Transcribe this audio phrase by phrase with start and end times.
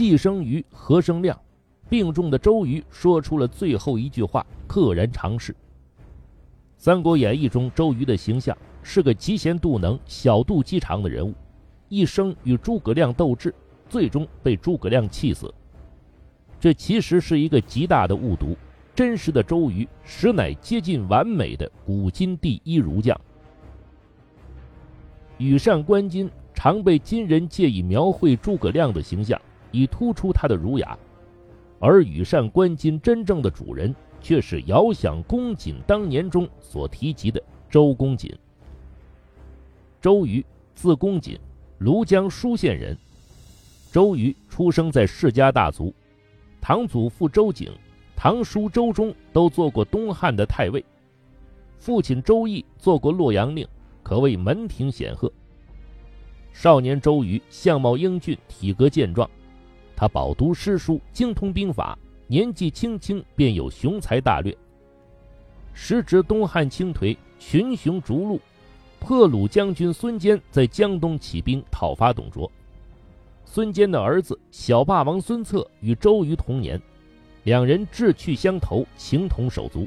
[0.00, 1.38] 既生瑜，何生亮？
[1.90, 5.52] 病重的周瑜说出了最后一句话，溘然长逝。
[6.78, 11.34] 《三国演义》中周瑜的形象是个嫉贤妒能、小肚鸡肠的人物，
[11.90, 13.54] 一生与诸葛亮斗智，
[13.90, 15.52] 最终被诸葛亮气死。
[16.58, 18.56] 这其实是一个极大的误读。
[18.94, 23.14] 真实的周瑜实乃接近完美的古今第一儒将。
[25.36, 29.38] 羽扇纶巾常被今人借以描绘诸葛亮的形象，
[29.70, 30.98] 以突出他的儒雅。
[31.78, 38.30] 而羽扇纶巾真正的主人，却是遥想公瑾当年中所提及的周公瑾。
[40.00, 41.38] 周瑜，字公瑾，
[41.80, 42.96] 庐江舒县人。
[43.90, 45.92] 周瑜出生在世家大族，
[46.60, 47.72] 堂祖父周景、
[48.14, 50.84] 堂叔周忠都做过东汉的太尉，
[51.78, 53.66] 父亲周易做过洛阳令，
[54.02, 55.32] 可谓门庭显赫。
[56.52, 59.28] 少年周瑜相貌英俊，体格健壮。
[60.00, 64.56] 他饱读诗书，精通兵法，年纪轻轻便有雄才大略。
[65.74, 68.40] 时值东汉倾颓，群雄逐鹿，
[68.98, 72.50] 破虏将军孙坚在江东起兵讨伐董卓。
[73.44, 76.80] 孙坚的儿子小霸王孙策与周瑜同年，
[77.42, 79.86] 两人志趣相投，情同手足。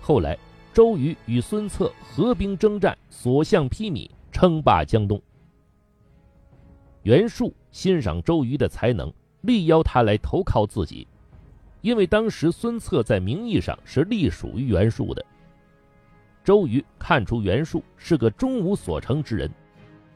[0.00, 0.34] 后来，
[0.72, 5.20] 周瑜与孙策合兵征战，所向披靡，称霸江东。
[7.02, 11.06] 袁术欣赏周瑜的才能，力邀他来投靠自己。
[11.80, 15.24] 因为当时孙策在名义上是隶属于袁术的。
[16.44, 19.50] 周瑜看出袁术是个终无所成之人，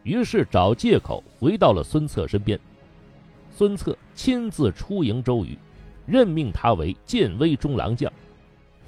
[0.03, 2.59] 于是找借口回到了孙策身边。
[3.51, 5.57] 孙策亲自出迎周瑜，
[6.07, 8.13] 任命他为建威中郎将，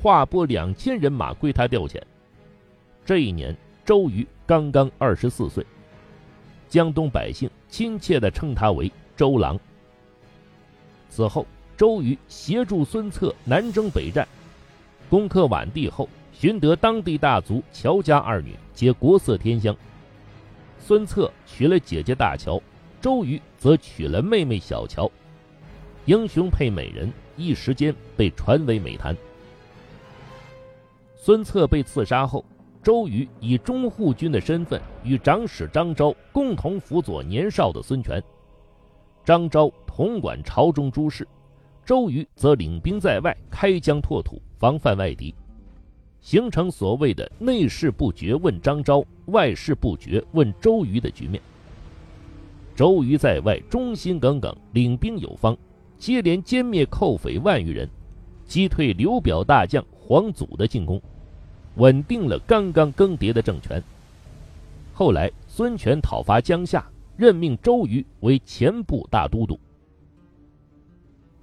[0.02, 2.00] 划拨两千人马归他调遣。
[3.04, 5.64] 这一年，周瑜刚刚二十四岁。
[6.68, 9.58] 江东百姓亲切地称他为周郎。
[11.08, 14.26] 此后，周瑜协助孙策南征北战，
[15.08, 19.74] 攻克宛地后，寻得当地大族乔家二女，皆国色天香。
[20.78, 22.60] 孙策娶了姐姐大乔，
[23.00, 25.10] 周瑜则娶了妹妹小乔。
[26.04, 29.16] 英雄配美人，一时间被传为美谈。
[31.16, 32.44] 孙策被刺杀后。
[32.86, 38.22] 周瑜以中护军的身份与长史张昭共同辅佐年少的孙权。
[39.24, 41.26] 张昭统管朝中诸事，
[41.84, 45.34] 周瑜则领兵在外开疆拓土，防范外敌，
[46.20, 51.42] 形成所谓的“内事不决问张昭，外事不决问周瑜”的局面。
[52.76, 55.58] 周瑜在外忠心耿耿，领兵有方，
[55.98, 57.90] 接连歼灭寇匪万余人，
[58.44, 61.02] 击退刘表大将黄祖的进攻。
[61.76, 63.82] 稳定了刚刚更迭的政权。
[64.92, 69.58] 后来，孙权讨伐江夏，任命周瑜为前部大都督。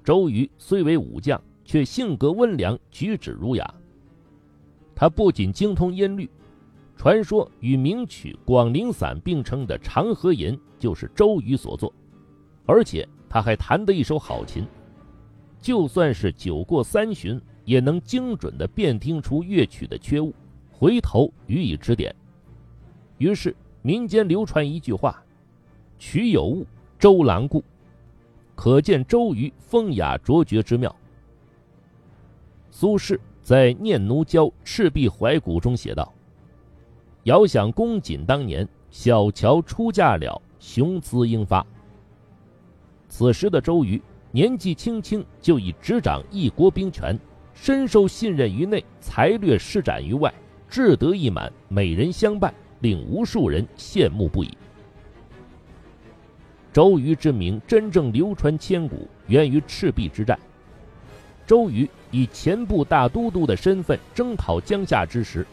[0.03, 3.73] 周瑜虽为武将，却性格温良，举止儒雅。
[4.95, 6.29] 他不仅精通音律，
[6.97, 11.93] 传说与名曲《广陵散》并称的《长河吟》就是周瑜所作，
[12.65, 14.65] 而且他还弹得一手好琴，
[15.61, 17.39] 就算是酒过三巡。
[17.65, 20.33] 也能精准地辨听出乐曲的缺误，
[20.71, 22.13] 回头予以指点。
[23.17, 25.23] 于是民间流传一句话
[25.97, 26.65] ：“曲有误，
[26.99, 27.63] 周郎顾。”
[28.55, 30.95] 可见周瑜风雅卓绝之妙。
[32.69, 36.13] 苏轼在《念奴娇·赤壁怀古》中写道
[37.23, 41.65] ：“遥想公瑾当年，小乔出嫁了，雄姿英发。”
[43.09, 44.01] 此时的周瑜
[44.31, 47.17] 年纪轻轻，就已执掌一国兵权。
[47.63, 50.33] 深受信任于内，才略施展于外，
[50.69, 54.49] 志得意满，美人相伴，令无数人羡慕不已。
[56.73, 60.37] 周瑜之名真正流传千古，源于赤壁之战。
[61.47, 65.47] 周瑜以前部大都督的身份征讨江夏之时，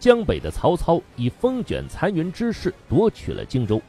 [0.00, 3.80] 江北的曹操以风卷残云之势夺取了荆州。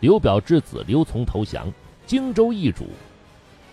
[0.00, 1.70] 刘表之子刘琮投降，
[2.06, 2.86] 荆州易主。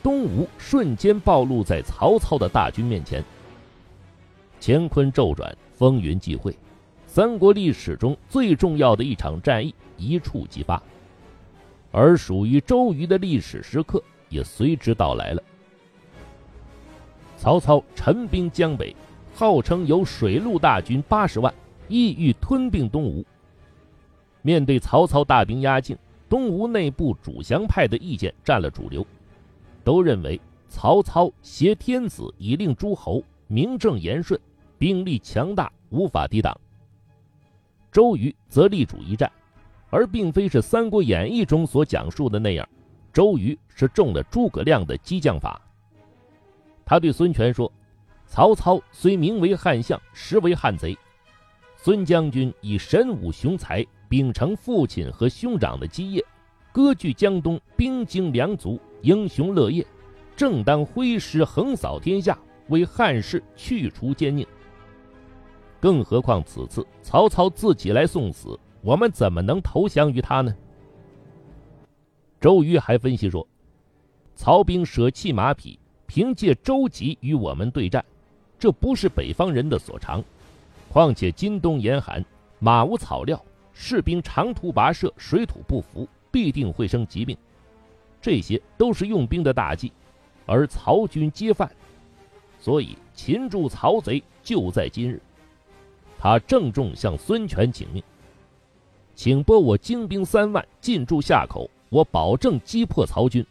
[0.03, 3.23] 东吴瞬间暴露在曹操的大军面前，
[4.59, 6.57] 乾坤骤转，风云际会，
[7.05, 10.81] 三国历史中最重要的一场战役一触即发，
[11.91, 15.43] 而属于周瑜的历史时刻也随之到来了。
[17.37, 18.95] 曹操陈兵江北，
[19.35, 21.53] 号称有水陆大军八十万，
[21.87, 23.23] 意欲吞并东吴。
[24.41, 25.95] 面对曹操大兵压境，
[26.27, 29.05] 东吴内部主降派的意见占了主流。
[29.83, 34.39] 都认为曹操挟天子以令诸侯，名正言顺，
[34.77, 36.59] 兵力强大，无法抵挡。
[37.91, 39.29] 周瑜则力主一战，
[39.89, 42.67] 而并非是《三国演义》中所讲述的那样，
[43.11, 45.61] 周瑜是中了诸葛亮的激将法。
[46.85, 47.71] 他对孙权说
[48.25, 50.97] ：“曹操虽名为汉相，实为汉贼。
[51.75, 56.23] 孙将军以神武雄才，秉承父亲和兄长的基业，
[56.71, 59.85] 割据江东，兵精粮足，英雄乐业，
[60.35, 62.37] 正当挥师横扫天下，
[62.69, 64.45] 为汉室去除奸佞。
[65.79, 70.55] 更何况此次曹操自己来送死，我们怎么能投降于他呢？”
[72.39, 73.47] 周瑜还分析说
[74.35, 75.77] ：“曹兵舍弃马匹。”
[76.13, 78.03] 凭借舟楫与我们对战，
[78.59, 80.21] 这不是北方人的所长。
[80.89, 82.21] 况且今冬严寒，
[82.59, 87.37] 马无草料，士兵长途跋涉，水土不服，必定会生疾病。
[88.21, 89.91] 这些都是用兵的大忌，
[90.45, 91.69] 而曹军皆犯，
[92.59, 95.21] 所以擒住曹贼就在今日。
[96.19, 98.03] 他郑重向孙权请命，
[99.15, 103.45] 请拨我精兵三万进驻夏口，我保证击破曹军。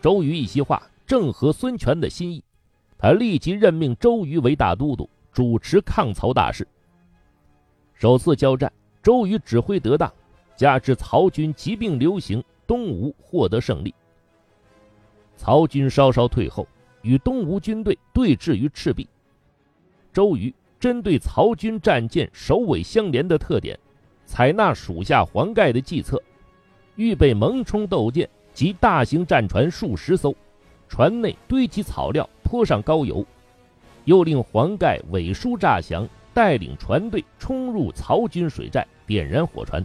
[0.00, 0.82] 周瑜一席话。
[1.06, 2.42] 正合孙权的心意，
[2.98, 6.66] 他立即任命周瑜为大都督，主持抗曹大事。
[7.94, 8.72] 首次交战，
[9.04, 10.12] 周瑜指挥得当，
[10.56, 13.94] 加之曹军疾病流行，东吴获得胜利。
[15.36, 16.66] 曹军稍稍退后，
[17.02, 19.08] 与东吴军队对峙于赤壁。
[20.12, 23.78] 周瑜针对曹军战舰首尾相连的特点，
[24.24, 26.22] 采纳属下黄盖的计策，
[26.96, 30.34] 预备蒙冲斗舰及大型战船数十艘。
[30.88, 33.26] 船内堆积草料，泼上高油，
[34.04, 39.84] 又令黄盖伪书诈降，带领船队冲入曹军水寨，点燃火船。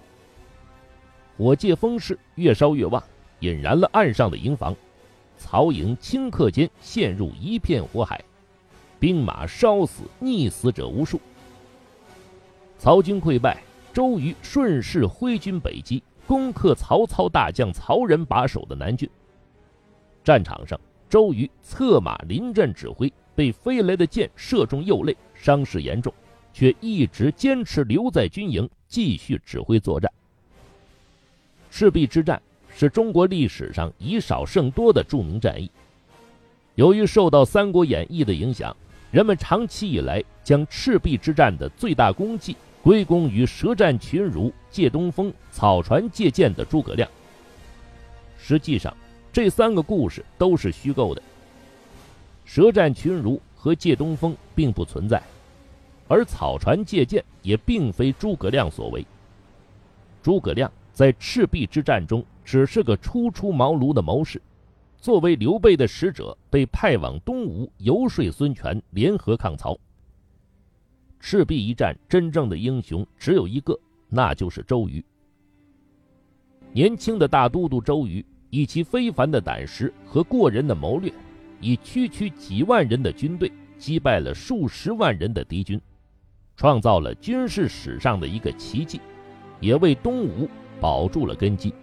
[1.41, 3.03] 火借风势，越烧越旺，
[3.39, 4.75] 引燃了岸上的营房。
[5.39, 8.23] 曹营顷刻间陷入一片火海，
[8.99, 11.19] 兵马烧死、溺死者无数。
[12.77, 13.57] 曹军溃败，
[13.91, 19.09] 周瑜顺势挥军北击，攻克曹操大将曹仁把守的南郡。
[20.23, 20.79] 战场上。
[21.09, 26.13] 周瑜策马临阵指挥，被飞来的箭射中右肋，伤势严重，
[26.53, 30.09] 却一直坚持留在军营，继续指挥作战。
[31.71, 32.39] 赤壁之战
[32.75, 35.71] 是中国历史上以少胜多的著名战役。
[36.75, 38.75] 由于受到《三国演义》的影响，
[39.09, 47.09] 人们长期以来将赤壁之战的最大功绩归功于舌战群儒、借东风、草船借箭的诸葛亮。
[48.37, 48.95] 实际上，
[49.31, 51.21] 这三个故事都是虚构的。
[52.43, 55.21] 舌战群儒和借东风并不存在，
[56.07, 59.05] 而草船借箭也并非诸葛亮所为。
[60.21, 60.71] 诸葛亮
[61.01, 64.39] 在赤壁之战中只是个初出茅庐的谋士，
[64.99, 69.75] 作为刘备的使者，被派往东吴游说孙权联合抗曹。
[71.19, 73.75] 赤壁一战真正的英雄只有一个，
[74.09, 75.03] 那就是周瑜。
[76.71, 78.23] 年轻的大都督周瑜。
[78.51, 81.11] 以其非凡的胆识和过人的谋略，
[81.59, 85.81] 以区区几万人的军队击败了数十万人的敌军，
[86.55, 89.01] 创造了军事史上的一个奇迹，
[89.59, 90.47] 也为东吴
[90.81, 91.73] 保住了根基。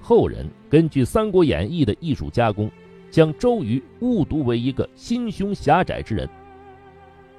[0.00, 2.70] 后人根据《三国演义》的艺术加工，
[3.10, 6.28] 将周瑜误读为一个心胸狭窄之人。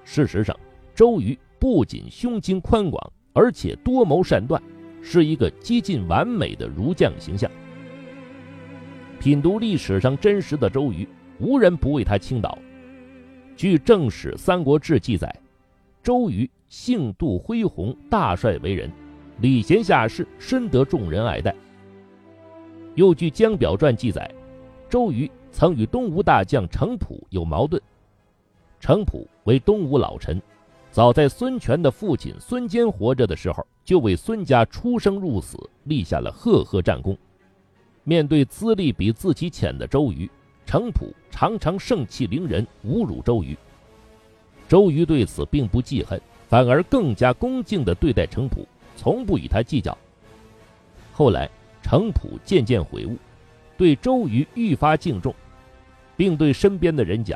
[0.03, 0.57] 事实上，
[0.93, 4.61] 周瑜不仅胸襟宽广，而且多谋善断，
[5.01, 7.49] 是一个接近完美的儒将形象。
[9.19, 11.07] 品读历史上真实的周瑜，
[11.39, 12.57] 无人不为他倾倒。
[13.55, 15.33] 据正史《三国志》记载，
[16.01, 18.91] 周瑜性度恢宏，大帅为人，
[19.39, 21.55] 礼贤下士，深得众人爱戴。
[22.95, 24.29] 又据《江表传》记载，
[24.89, 27.81] 周瑜曾与东吴大将程普有矛盾。
[28.79, 30.41] 程普为东吴老臣，
[30.91, 37.17] 早在孙权的父亲孙坚活着的时候，就为孙家出生入死立下了赫赫战功。
[38.03, 40.29] 面对资历比自己浅的周瑜，
[40.65, 43.55] 程普常常盛气凌人，侮辱周瑜。
[44.67, 48.67] 周瑜对此并不记恨，反而更加恭敬地对待程普，
[49.01, 49.97] 从不与他计较。
[51.11, 51.49] 后来，
[51.81, 53.17] 程普渐渐悔悟，
[53.75, 55.33] 对周瑜愈发敬重，
[56.15, 57.35] 并对身边的人讲：“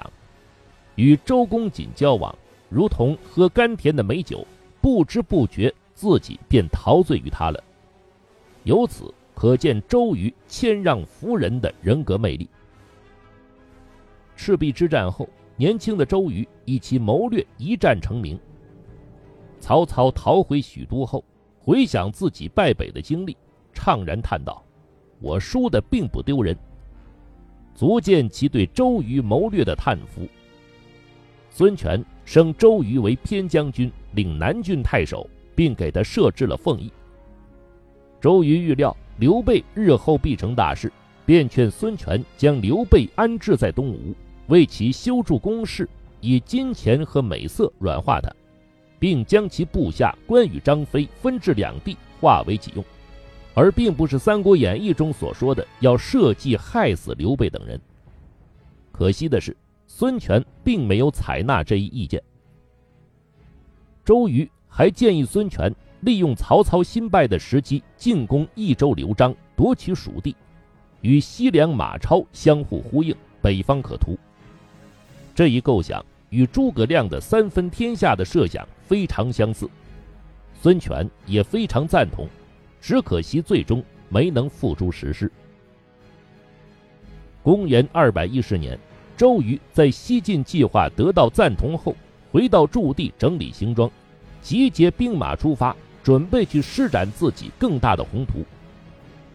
[0.94, 2.38] 与周公瑾交往，
[2.70, 4.46] 如同喝甘甜的美酒，
[4.80, 7.64] 不知不觉自己便陶醉于他了。”
[8.64, 9.12] 由此。
[9.38, 12.48] 可见周瑜谦让服人的人格魅力。
[14.38, 18.40] 赤壁之战后，年轻的周瑜以其谋略一战成名。
[19.60, 21.22] 曹操逃回许都后，
[21.66, 23.36] 回想自己败北的经历，
[23.74, 24.64] 怅然叹道
[25.20, 26.56] ：“我输的并不丢人。”
[27.74, 30.28] 足见其对周瑜谋略的叹服。
[31.50, 36.92] 孙权升周瑜为偏将军，领南郡太守，并给他设置了俸邑。
[38.22, 38.96] 周瑜预料。
[39.18, 40.92] 刘备日后必成大事，
[41.26, 44.14] 便劝孙权将刘备安置在东吴，
[44.48, 45.88] 为其修筑宫室，
[46.20, 48.30] 以金钱和美色软化他，
[49.06, 52.84] 并将其部下关羽、张飞分至两地，化为己用，
[53.54, 57.80] 而并不是《三国演义》中所说的要设计害死刘备等人。
[58.92, 62.20] 可惜的是，孙权并没有采纳这一意见。
[64.04, 65.72] 周瑜还建议孙权。
[66.02, 70.36] 利用曹操新败的时机进攻益州刘璋，夺取蜀地，
[71.02, 74.18] 与西凉马超相互呼应，北方可图。
[75.36, 76.04] 这一构想
[76.36, 79.70] 与诸葛亮的三分天下的设想非常相似，
[80.62, 82.28] 孙权也非常赞同，
[82.82, 85.32] 只可惜最终没能付诸实施。
[87.42, 88.78] 公元二百一十年，
[89.16, 91.96] 周瑜在西进计划得到赞同后，
[92.34, 93.90] 回到驻地整理行装，
[94.42, 95.74] 集结兵马出发。
[96.04, 98.46] 准备去施展自己更大的宏图，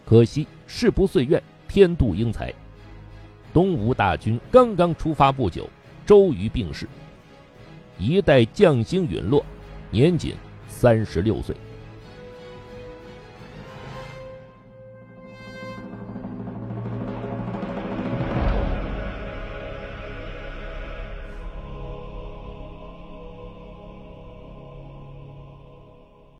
[0.05, 2.53] 可惜事不遂愿，天妒英才。
[3.51, 5.69] 东吴大军刚刚出发不久，
[6.05, 6.87] 周瑜病逝，
[7.97, 9.45] 一代将星陨落，
[9.89, 10.35] 年仅
[10.67, 11.55] 三十六岁。